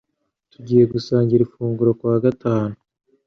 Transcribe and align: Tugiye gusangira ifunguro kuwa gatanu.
Tugiye 0.51 0.83
gusangira 0.93 1.41
ifunguro 1.45 1.91
kuwa 1.99 2.17
gatanu. 2.25 2.73